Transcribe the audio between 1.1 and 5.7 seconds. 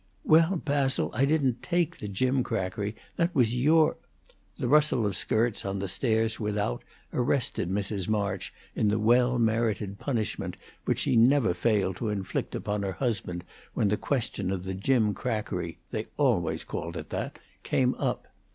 I didn't take the gimcrackery. That was your" The rustle of skirts